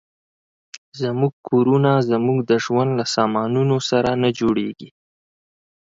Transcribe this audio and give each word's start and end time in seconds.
زموږ 1.01 1.33
کورونه 1.49 1.91
زموږ 2.09 2.37
د 2.49 2.51
ژوند 2.65 2.91
له 2.99 3.05
سامانونو 3.15 3.77
سره 3.89 4.09
نه 4.21 4.29
جوړېږي. 4.39 4.89